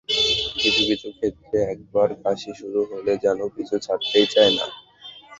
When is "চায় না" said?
4.33-4.65